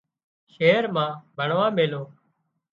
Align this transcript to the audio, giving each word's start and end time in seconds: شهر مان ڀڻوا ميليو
شهر 0.53 0.83
مان 0.93 1.11
ڀڻوا 1.37 1.65
ميليو 1.77 2.03